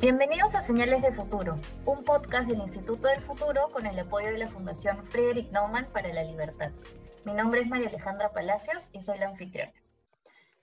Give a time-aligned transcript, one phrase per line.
[0.00, 4.38] Bienvenidos a Señales de Futuro, un podcast del Instituto del Futuro con el apoyo de
[4.38, 6.70] la Fundación Friedrich Naumann para la Libertad.
[7.24, 9.72] Mi nombre es María Alejandra Palacios y soy la anfitriona.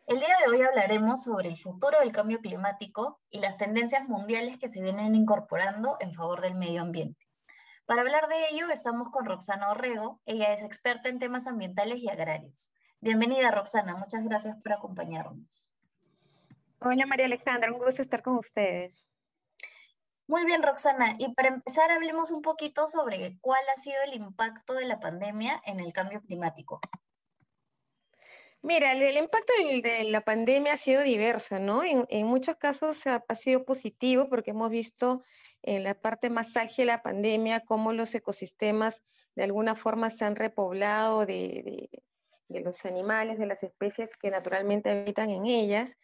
[0.07, 4.57] El día de hoy hablaremos sobre el futuro del cambio climático y las tendencias mundiales
[4.57, 7.27] que se vienen incorporando en favor del medio ambiente.
[7.85, 12.07] Para hablar de ello estamos con Roxana Orrego, ella es experta en temas ambientales y
[12.07, 12.71] agrarios.
[13.01, 15.67] Bienvenida Roxana, muchas gracias por acompañarnos.
[16.79, 19.05] Hola María Alejandra, un gusto estar con ustedes.
[20.27, 21.15] Muy bien, Roxana.
[21.19, 25.61] Y para empezar, hablemos un poquito sobre cuál ha sido el impacto de la pandemia
[25.65, 26.79] en el cambio climático.
[28.63, 29.53] Mira, el, impacto
[29.83, 31.83] de, la pandemia ha sido diverso, ¿no?
[31.83, 35.21] En, muchos casos ha, sido positivo porque hemos visto
[35.61, 39.03] en la parte más álgida de la pandemia cómo los ecosistemas
[39.35, 41.91] de alguna forma se han repoblado de,
[42.47, 45.95] de los animales, de las especies que naturalmente habitan en ellas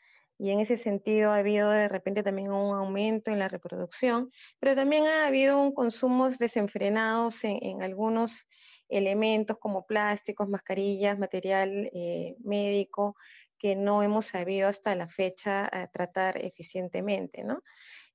[0.41, 4.73] y en ese sentido ha habido de repente también un aumento en la reproducción, pero
[4.73, 8.47] también ha habido un consumo desenfrenados en, algunos
[8.89, 13.15] elementos como plásticos, mascarillas, material eh, médico
[13.59, 17.61] que no hemos sabido hasta la fecha eh, tratar eficientemente, ¿no?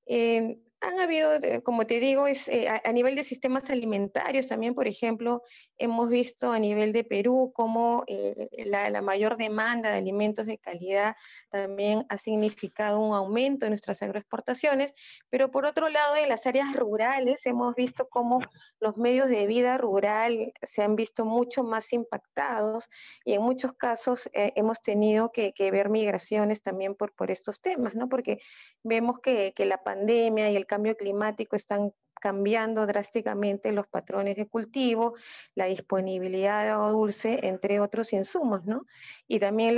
[0.04, 1.30] Eh, han habido,
[1.62, 5.42] como te digo, es, eh, a, nivel de sistemas alimentarios también, por ejemplo,
[5.78, 11.16] hemos visto a nivel de Perú cómo eh, la, mayor demanda de alimentos de calidad
[11.50, 14.92] también ha significado un aumento en nuestras agroexportaciones,
[15.30, 18.40] pero por otro lado, en las áreas rurales hemos visto cómo
[18.80, 22.88] los medios de vida rural se han visto mucho más impactados
[23.24, 27.94] y en muchos casos eh, hemos tenido que, ver migraciones también por, por estos temas,
[27.94, 28.08] ¿no?
[28.08, 28.38] Porque
[28.84, 34.48] vemos que, que la pandemia y el cambio climático están cambiando drásticamente los patrones de
[34.48, 35.14] cultivo,
[35.54, 38.84] la disponibilidad de agua dulce, entre otros insumos, ¿no?
[39.28, 39.76] Y también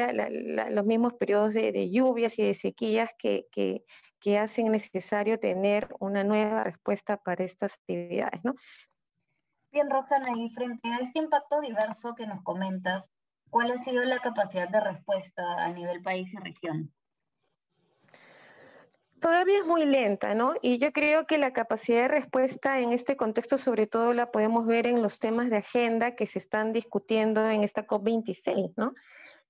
[0.70, 3.84] los mismos periodos de, lluvias y de sequías que, que,
[4.39, 8.54] hacen necesario tener una nueva respuesta para estas actividades, ¿no?
[9.71, 13.10] Bien, Roxana, y frente a este impacto diverso que nos comentas,
[13.50, 16.93] ¿cuál ha sido la capacidad de respuesta a nivel país y región?
[19.20, 20.54] Todavía es muy lenta, ¿no?
[20.62, 24.66] Y yo creo que la capacidad de respuesta en este contexto sobre todo la podemos
[24.66, 28.94] ver en los temas de agenda que se están discutiendo en esta COP26, ¿no?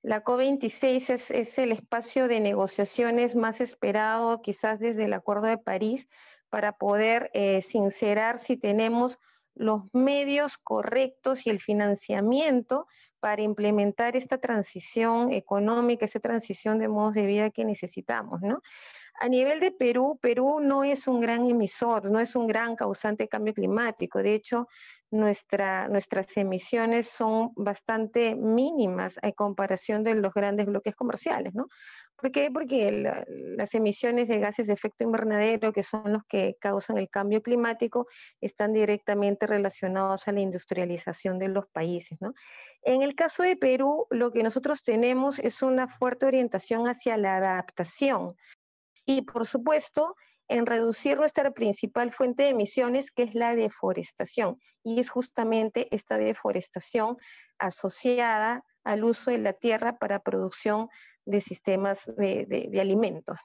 [0.02, 6.08] La COP26 es, el espacio de negociaciones más esperado quizás desde el Acuerdo de París
[6.48, 9.18] para poder eh, sincerar si tenemos
[9.54, 12.86] los medios correctos y el financiamiento
[13.20, 18.62] para implementar esta transición económica, esta transición de modos de vida que necesitamos, ¿no?
[19.20, 23.24] A nivel de Perú, Perú no es un gran emisor, no es un gran causante
[23.24, 24.22] de cambio climático.
[24.22, 24.68] De hecho,
[25.10, 31.66] nuestra, nuestras emisiones son bastante mínimas en comparación de los grandes bloques comerciales, ¿no?
[32.14, 32.50] ¿Por qué?
[32.50, 32.90] Porque
[33.56, 38.08] las emisiones de gases de efecto invernadero, que son los que causan el cambio climático,
[38.40, 42.18] están directamente relacionados a la industrialización de los países.
[42.20, 42.34] ¿no?
[42.82, 47.36] En el caso de Perú, lo que nosotros tenemos es una fuerte orientación hacia la
[47.36, 48.28] adaptación
[49.08, 50.14] y por supuesto
[50.48, 54.60] en reducir nuestra principal fuente de emisiones, que es la deforestación.
[54.84, 57.16] Y es justamente esta deforestación
[57.58, 60.88] asociada al uso de la tierra para producción
[61.24, 63.38] de sistemas de, alimentos.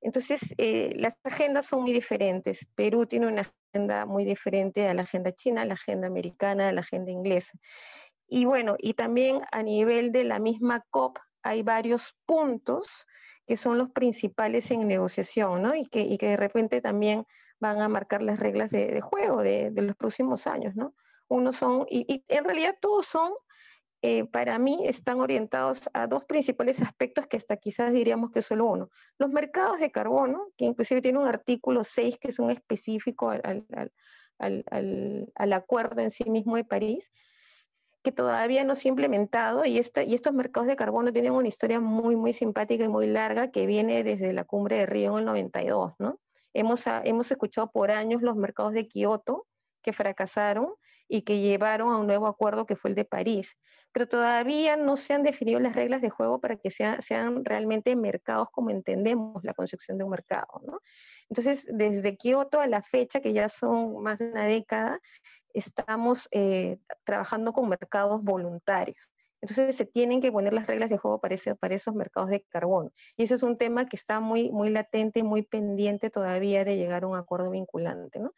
[0.00, 2.66] Entonces, eh, las agendas son muy diferentes.
[2.74, 3.42] Perú tiene una
[3.72, 7.56] agenda muy diferente a la agenda china, a la agenda americana, a la agenda inglesa.
[8.26, 13.06] Y bueno, y también a nivel de la misma COP hay varios puntos
[13.48, 15.74] que son los principales en negociación, ¿no?
[15.74, 17.26] Y que, y que de repente también
[17.58, 20.94] van a marcar las reglas de, juego de, los próximos años, ¿no?
[21.28, 23.32] Uno son, y, en realidad todos son,
[24.02, 28.66] eh, para mí, están orientados a dos principales aspectos que hasta quizás diríamos que solo
[28.66, 28.90] uno.
[29.18, 33.64] Los mercados de carbono, que inclusive tiene un artículo 6 que es un específico al,
[34.38, 37.10] al, al, al acuerdo en sí mismo de París,
[38.02, 42.16] que todavía no se ha implementado y, estos mercados de carbono tienen una historia muy,
[42.16, 45.94] muy simpática y muy larga que viene desde la cumbre de Río en el 92,
[45.98, 46.20] ¿no?
[46.54, 49.46] Hemos, ah, hemos escuchado por años los mercados de Kioto
[49.82, 50.74] que fracasaron
[51.08, 53.56] y que llevaron a un nuevo acuerdo que fue el de París.
[53.92, 57.96] Pero todavía no se han definido las reglas de juego para que sean, sean realmente
[57.96, 60.60] mercados como entendemos la concepción de un mercado.
[60.66, 60.80] ¿no?
[61.30, 65.00] Entonces, desde Kioto a la fecha, que ya son más de una década,
[65.54, 69.10] estamos eh, trabajando con mercados voluntarios.
[69.40, 72.90] Entonces se tienen que poner las reglas de juego para, para, esos mercados de carbono.
[73.16, 77.04] Y eso es un tema que está muy, muy latente, muy pendiente todavía de llegar
[77.04, 78.18] a un acuerdo vinculante.
[78.18, 78.34] ¿no?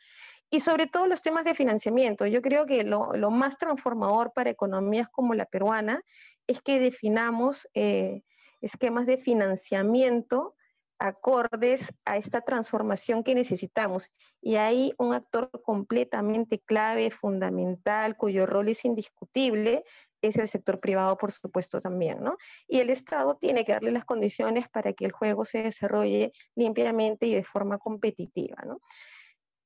[0.50, 2.26] Y sobre todo los temas de financiamiento.
[2.26, 6.02] Yo creo que lo, lo más transformador para economías como la peruana
[6.46, 8.22] es que definamos eh,
[8.60, 10.56] esquemas de financiamiento
[11.00, 14.10] acordes a esta transformación que necesitamos.
[14.40, 19.82] Y hay un actor completamente clave, fundamental, cuyo rol es indiscutible,
[20.20, 22.36] es el sector privado, por supuesto, también, ¿no?
[22.68, 27.26] Y el Estado tiene que darle las condiciones para que el juego se desarrolle limpiamente
[27.26, 28.80] y de forma competitiva, ¿no?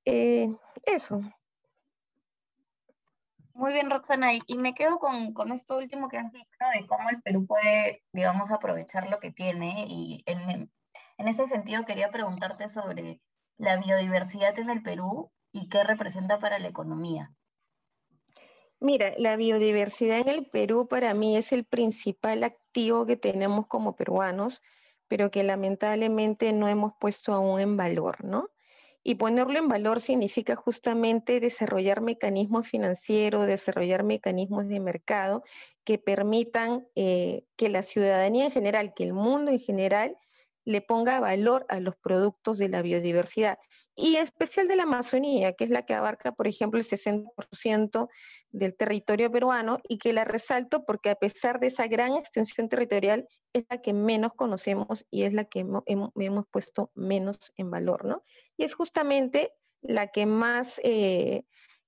[0.05, 0.55] Eh,
[0.87, 1.21] eso.
[3.55, 7.09] Muy bien, Roxana, y me quedo con, con, esto último que has dicho de cómo
[7.09, 10.71] el Perú puede, digamos, aprovechar lo que tiene y en,
[11.19, 13.21] en ese sentido, quería preguntarte sobre
[13.57, 17.33] la biodiversidad en el Perú y qué representa para la economía.
[18.81, 23.95] Mira, la biodiversidad en el Perú para mí es el principal activo que tenemos como
[23.95, 24.63] peruanos,
[25.07, 28.49] pero que lamentablemente no hemos puesto aún en valor, ¿no?
[29.07, 35.45] Y ponerlo en valor significa justamente desarrollar mecanismos financieros, desarrollar mecanismos de mercado
[35.85, 40.17] que permitan eh, que la ciudadanía en general, que el mundo en general,
[40.65, 43.59] le ponga valor a los productos de la biodiversidad
[43.97, 48.09] y en especial de la Amazonía, que es la que abarca, por ejemplo, el 60%
[48.51, 53.29] del territorio peruano y que la resalto porque a pesar de esa gran extensión territorial
[53.53, 58.05] es la que menos conocemos y es la que hemos, hemos puesto menos en valor,
[58.05, 58.25] ¿no?
[58.57, 61.45] Y es justamente la que más eh,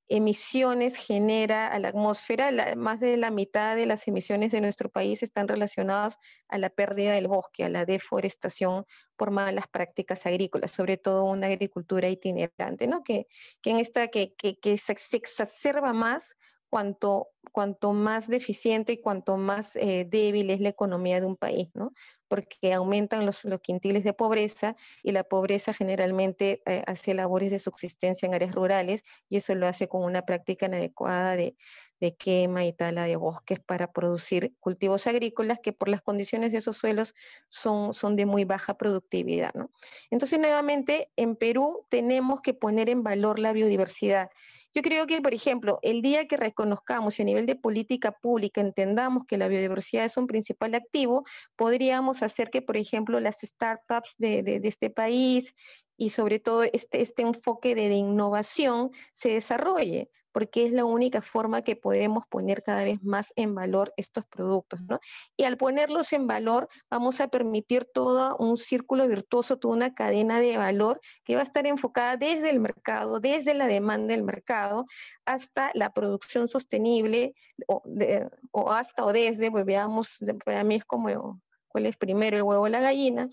[0.08, 5.22] emisiones genera a la atmósfera, más de la mitad de las emisiones de nuestro país
[5.22, 6.18] están relacionadas
[6.48, 8.84] a la pérdida del bosque, a la deforestación
[9.16, 13.02] por malas prácticas agrícolas, sobre todo una agricultura itinerante, ¿no?
[13.02, 13.26] que,
[13.60, 16.36] que en esta que, que, que se, exacerba más
[16.68, 21.68] cuanto, cuanto más deficiente y cuanto más eh, débil es la economía de un país,
[21.74, 21.92] ¿no?
[22.28, 27.58] Porque aumentan los, los quintiles de pobreza y la pobreza generalmente eh, hace labores de
[27.58, 31.56] subsistencia en áreas rurales y eso lo hace con una práctica inadecuada de,
[32.00, 36.58] de quema y tala de bosques para producir cultivos agrícolas que por las condiciones de
[36.58, 37.14] esos suelos
[37.48, 39.54] son, son de muy baja productividad.
[39.54, 39.70] ¿no?
[40.10, 44.30] Entonces, nuevamente, en Perú tenemos que poner en valor la biodiversidad
[44.76, 48.60] yo creo que, por ejemplo, el día que reconozcamos y a nivel de política pública
[48.60, 51.24] entendamos que la biodiversidad es un principal activo,
[51.56, 55.54] podríamos hacer que, por ejemplo, las startups de, de, este país
[55.96, 61.22] y sobre todo este, este enfoque de, de innovación se desarrolle porque es la única
[61.22, 65.00] forma que podemos poner cada vez más en valor estos productos, ¿no?
[65.34, 70.38] Y al ponerlos en valor, vamos a permitir todo un círculo virtuoso, toda una cadena
[70.38, 74.84] de valor que va a estar enfocada desde el mercado, desde la demanda del mercado,
[75.24, 77.34] hasta la producción sostenible,
[77.66, 82.64] o, hasta o desde, pues veamos, para mí es como cuál es primero el huevo
[82.64, 83.30] o la gallina,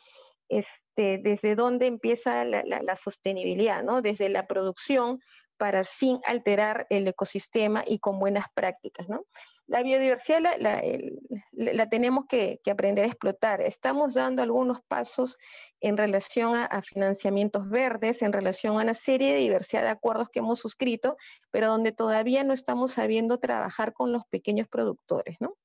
[0.47, 4.01] este, desde dónde empieza la, la, sostenibilidad, ¿no?
[4.01, 5.19] Desde la producción
[5.63, 9.07] para sin alterar el ecosistema y con buenas prácticas.
[9.07, 9.23] ¿no?
[9.65, 13.61] La biodiversidad la, tenemos que, aprender a explotar.
[13.61, 15.37] Estamos dando algunos pasos
[15.79, 20.39] en relación a, financiamientos verdes, en relación a una serie de diversidad de acuerdos que
[20.39, 21.15] hemos suscrito,
[21.49, 25.37] pero donde todavía no estamos sabiendo trabajar con los pequeños productores.
[25.39, 25.55] ¿no?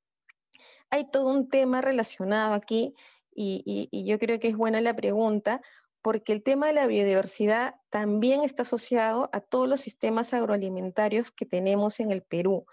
[0.90, 2.94] Hay todo un tema relacionado aquí
[3.34, 5.60] y, y yo creo que es buena la pregunta
[6.02, 11.46] porque el tema de la biodiversidad también está asociado a todos los sistemas agroalimentarios que
[11.46, 12.66] tenemos en el Perú.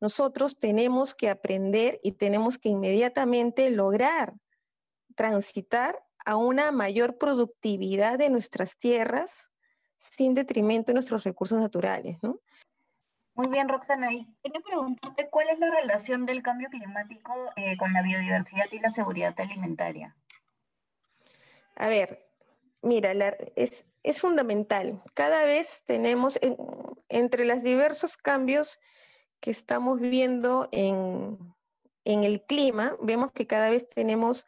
[0.00, 4.34] Nosotros tenemos que aprender y tenemos que inmediatamente lograr
[5.14, 9.50] transitar a una mayor productividad de nuestras tierras
[9.96, 12.18] sin detrimento de nuestros recursos naturales.
[12.22, 12.40] ¿no?
[13.34, 14.12] Muy bien, Roxana.
[14.12, 18.78] Y quería preguntarte cuál es la relación del cambio climático eh, con la biodiversidad y
[18.80, 20.16] la seguridad alimentaria.
[21.76, 22.29] A ver,
[22.82, 23.12] Mira,
[23.56, 23.84] es,
[24.18, 25.02] fundamental.
[25.14, 26.38] Cada vez tenemos,
[27.08, 28.78] entre los diversos cambios
[29.40, 31.54] que estamos viendo en,
[32.04, 34.46] el clima, vemos que cada vez tenemos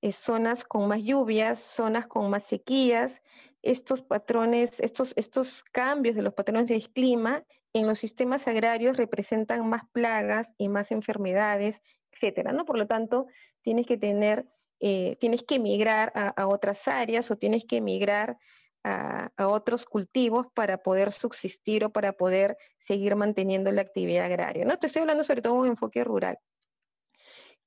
[0.00, 3.20] eh, zonas con más lluvias, zonas con más sequías.
[3.62, 9.68] Estos patrones, estos, estos cambios de los patrones del clima en los sistemas agrarios representan
[9.68, 11.80] más plagas y más enfermedades,
[12.12, 12.64] etcétera, ¿no?
[12.64, 13.26] Por lo tanto,
[13.62, 14.46] tienes que tener
[14.84, 18.36] eh, tienes que emigrar a, otras áreas o tienes que emigrar
[18.82, 24.64] a, otros cultivos para poder subsistir o para poder seguir manteniendo la actividad agraria.
[24.64, 24.76] ¿no?
[24.76, 26.36] Te estoy hablando sobre todo de un enfoque rural.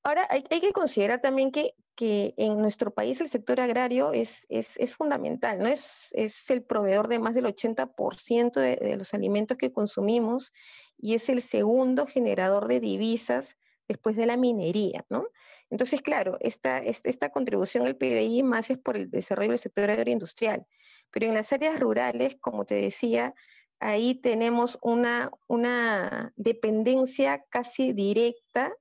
[0.02, 4.46] Ahora, hay, que considerar también que, en nuestro país el sector agrario es,
[4.94, 5.68] fundamental, ¿no?
[5.68, 6.12] Es,
[6.50, 10.52] el proveedor de más del 80% de, de, los alimentos que consumimos
[10.98, 13.56] y es el segundo generador de divisas
[13.88, 15.28] después de la minería, ¿no?
[15.70, 20.66] Entonces, claro, esta, esta contribución al PBI más es por el desarrollo del sector agroindustrial,
[21.10, 23.34] pero en las áreas rurales, como te decía,
[23.80, 28.72] ahí tenemos una, una dependencia casi directa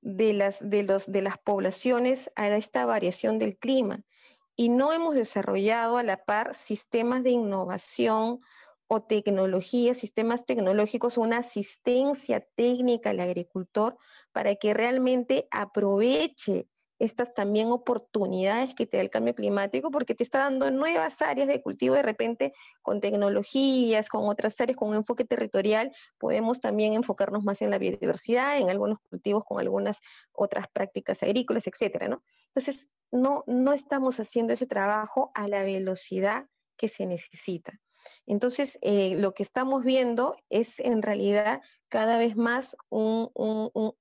[0.00, 4.02] de las, de, los, de las poblaciones a esta variación del clima.
[4.56, 8.40] y no hemos desarrollado a la par sistemas de innovación
[8.86, 13.96] o tecnología, sistemas tecnológicos, una asistencia técnica al agricultor
[14.32, 20.22] para que realmente aproveche estas también oportunidades que te da el cambio climático, porque te
[20.22, 24.96] está dando nuevas áreas de cultivo de repente con tecnologías, con otras áreas, con un
[24.96, 29.98] enfoque territorial, podemos también enfocarnos más en la biodiversidad, en algunos cultivos con algunas
[30.32, 32.22] otras prácticas agrícolas, etcétera, ¿no?
[32.54, 37.80] Entonces, no, no estamos haciendo ese trabajo a la velocidad que se necesita.
[38.26, 43.30] Entonces, eh, lo que estamos viendo es en realidad cada vez más un,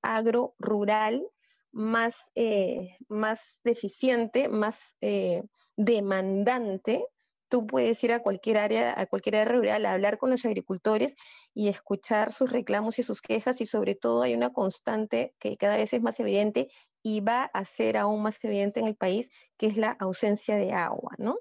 [0.01, 1.27] agro rural
[1.72, 5.43] más, eh, más deficiente, más eh,
[5.75, 7.05] demandante.
[7.50, 11.15] Tú puedes ir a cualquier área, a cualquier área rural, a hablar con los agricultores
[11.53, 15.77] y escuchar sus reclamos y sus quejas y sobre todo hay una constante que cada
[15.77, 16.69] vez es más evidente
[17.03, 20.72] y va a ser aún más evidente en el país, que es la ausencia de
[20.72, 21.38] agua, ¿no?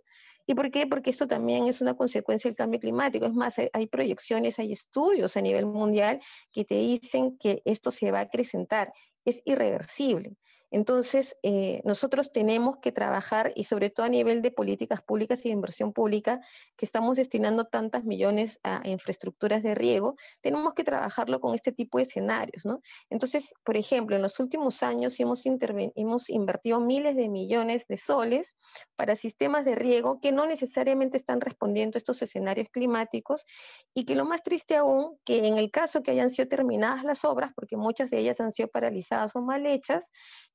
[0.46, 0.86] ¿Y por qué?
[0.86, 3.26] Porque esto también es una consecuencia del cambio climático.
[3.26, 6.20] Es más, hay proyecciones, hay estudios a nivel mundial
[6.50, 8.92] que te dicen que esto se va a acrecentar.
[9.24, 10.36] Es irreversible.
[10.72, 15.50] Entonces, eh, nosotros tenemos que trabajar y sobre todo a nivel de políticas públicas y
[15.50, 16.40] de inversión pública,
[16.76, 21.98] que estamos destinando tantas millones a infraestructuras de riego, tenemos que trabajarlo con este tipo
[21.98, 22.80] de escenarios, ¿no?
[23.10, 28.56] Entonces, por ejemplo, en los últimos años hemos, hemos invertido miles de millones de soles
[28.96, 33.44] para sistemas de riego que no necesariamente están respondiendo a estos escenarios climáticos
[33.92, 37.26] y que lo más triste aún, que en el caso que hayan sido terminadas las
[37.26, 40.08] obras, porque muchas de ellas han sido paralizadas o mal hechas,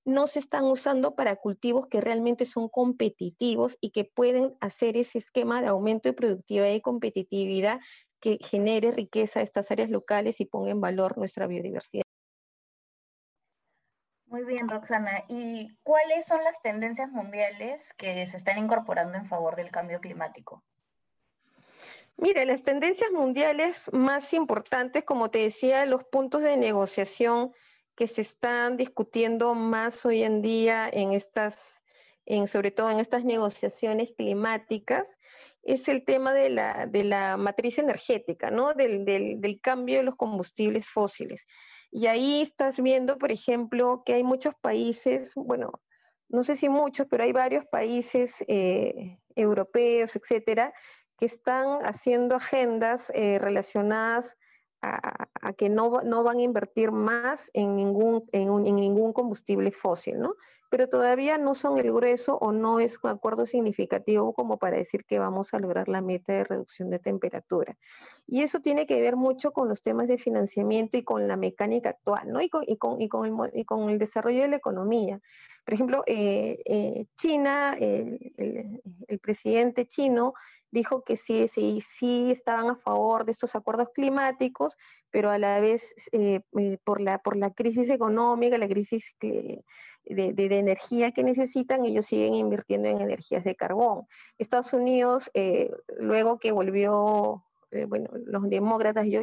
[0.07, 5.17] no se están usando para cultivos que realmente son competitivos y que pueden hacer ese
[5.17, 7.81] esquema de aumento de productividad y competitividad
[8.21, 12.03] que genere riqueza a estas áreas locales y ponga en valor nuestra biodiversidad.
[14.27, 15.25] Muy bien, Roxana.
[15.27, 20.63] ¿Y cuáles son las tendencias mundiales que se están incorporando en favor del cambio climático?
[22.15, 27.51] Mira, las tendencias mundiales más importantes, como te decía, los puntos de negociación
[27.97, 31.57] que se están discutiendo más hoy en día en estas,
[32.27, 35.17] en, sobre todo en estas negociaciones climáticas,
[35.63, 38.75] es el tema de la, de la matriz energética, ¿no?
[38.75, 41.47] Del, del, cambio de los combustibles fósiles.
[41.91, 45.71] Y ahí estás viendo, por ejemplo, que hay muchos países, bueno,
[46.29, 50.71] no sé si muchos, pero hay varios países eh, europeos, etcétera,
[51.17, 54.37] que están haciendo agendas eh, relacionadas
[54.81, 60.19] a, que no, no, van a invertir más en ningún, en, en, ningún combustible fósil,
[60.19, 60.36] ¿no?
[60.69, 65.05] Pero todavía no son el grueso o no es un acuerdo significativo como para decir
[65.05, 67.77] que vamos a lograr la meta de reducción de temperatura.
[68.27, 71.91] Y eso tiene que ver mucho con los temas de financiamiento y con la mecánica
[71.91, 72.41] actual, ¿no?
[72.41, 75.22] Y con, y con, y con, el, y con el, desarrollo de la economía.
[75.63, 80.34] Por ejemplo, eh, eh, China, el presidente chino,
[80.71, 84.77] dijo que sí, sí, sí estaban a favor de estos acuerdos climáticos,
[85.09, 89.63] pero a la vez eh, eh, por, la, por la crisis económica, la crisis de,
[90.05, 94.07] de, energía que necesitan, ellos siguen invirtiendo en energías de carbón.
[94.38, 97.43] Estados Unidos, eh, luego que volvió
[97.88, 99.21] bueno, los demócratas, yo,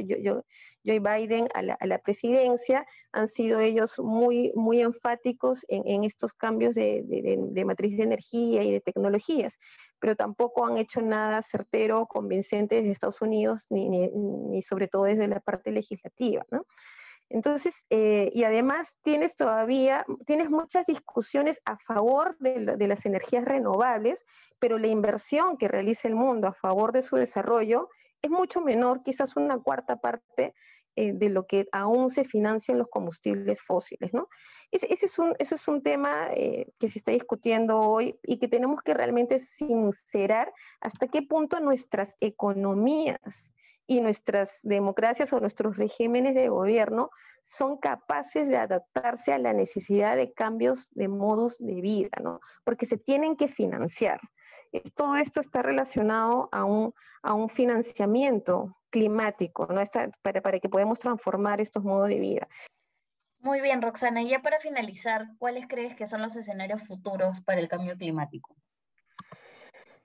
[0.84, 7.64] Joe Biden a la, presidencia, han sido ellos muy, muy enfáticos en, estos cambios de,
[7.64, 9.58] matriz de energía y de tecnologías
[10.00, 15.26] pero tampoco han hecho nada certero convincente desde Estados Unidos, ni, ni, sobre todo desde
[15.28, 16.66] la parte legislativa, ¿no?
[17.30, 24.24] Entonces, eh, y además tienes todavía, tienes muchas discusiones a favor de, las energías renovables,
[24.58, 27.88] pero la inversión que realiza el mundo a favor de su desarrollo
[28.24, 30.54] es mucho menor, quizás una cuarta parte
[30.96, 34.28] eh, de lo que aún se financian los combustibles fósiles, ¿no?
[34.70, 38.48] Ese, es, un, ese es un tema eh, que se está discutiendo hoy y que
[38.48, 43.50] tenemos que realmente sincerar hasta qué punto nuestras economías
[43.86, 47.10] y nuestras democracias o nuestros regímenes de gobierno
[47.42, 52.40] son capaces de adaptarse a la necesidad de cambios de modos de vida, ¿no?
[52.64, 54.20] Porque se tienen que financiar.
[54.94, 59.82] Todo esto está relacionado a un, a un financiamiento climático, ¿no?
[60.22, 62.48] para, para que podamos transformar estos modos de vida.
[63.40, 64.22] Muy bien, Roxana.
[64.22, 68.56] Y ya para finalizar, ¿cuáles crees que son los escenarios futuros para el cambio climático?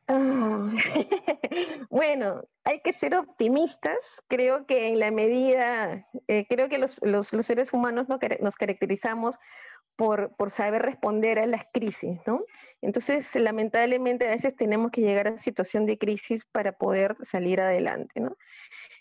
[0.07, 0.71] Ah,
[1.89, 3.97] bueno, hay que ser optimistas.
[4.27, 8.55] Creo que en la medida, eh, creo que los, los, los, seres humanos no, nos
[8.55, 9.37] caracterizamos
[9.99, 12.45] por, por, saber responder a las crisis, ¿no?
[12.81, 18.21] Entonces, lamentablemente, a veces tenemos que llegar a situación de crisis para poder salir adelante,
[18.21, 18.37] ¿no?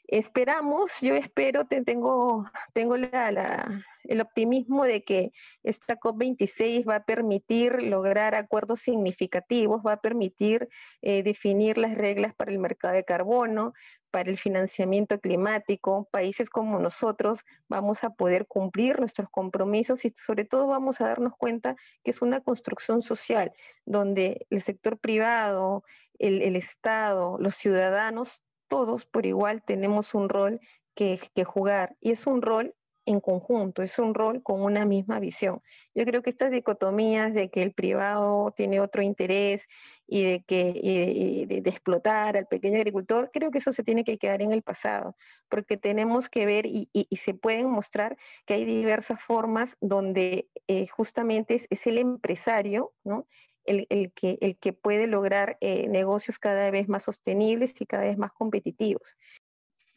[0.09, 8.35] Esperamos, yo espero, tengo, tengo el optimismo de que esta COP26 va a permitir lograr
[8.35, 10.69] acuerdos significativos, va a permitir
[11.03, 13.75] eh, definir las reglas para el mercado de carbono,
[14.11, 16.09] para el financiamiento climático.
[16.11, 21.35] Países como nosotros vamos a poder cumplir nuestros compromisos y sobre todo vamos a darnos
[21.37, 23.53] cuenta que es una construcción social
[23.85, 25.85] donde el sector privado,
[26.19, 30.61] el Estado, los ciudadanos todos por igual tenemos un rol
[30.95, 32.75] que, jugar y es un rol
[33.07, 35.63] en conjunto, es un rol con una misma visión.
[35.95, 39.67] Yo creo que estas dicotomías de que el privado tiene otro interés
[40.07, 44.43] y de que de, explotar al pequeño agricultor, creo que eso se tiene que quedar
[44.43, 45.17] en el pasado,
[45.49, 51.55] porque tenemos que ver y, se pueden mostrar que hay diversas formas donde eh, justamente
[51.71, 53.27] es, el empresario, ¿no?
[53.69, 58.19] El, que, el que puede lograr eh, negocios cada vez más sostenibles y cada vez
[58.19, 59.17] más competitivos.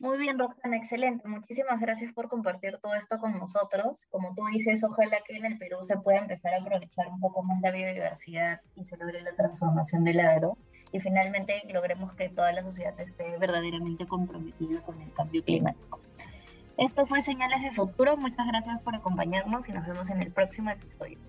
[0.02, 1.28] Muy bien, Roxana, excelente.
[1.28, 4.08] Muchísimas gracias por compartir todo esto con nosotros.
[4.08, 7.44] Como tú dices, ojalá que en el Perú se pueda empezar a aprovechar un poco
[7.44, 10.58] más la biodiversidad y se logre la transformación del agro.
[10.92, 16.00] Y finalmente logremos que toda la sociedad esté verdaderamente comprometida con el cambio climático.
[16.78, 18.18] Esto fue Señales de Futuro.
[18.18, 21.20] Muchas gracias por acompañarnos y nos vemos en el próximo episodio.